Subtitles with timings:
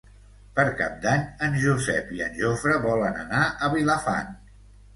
[0.59, 4.37] Per Cap d'Any en Josep i en Jofre volen anar a Vilafant.